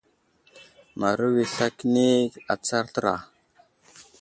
[0.99, 2.07] Maru i sla kəni
[2.53, 3.15] atsar təra.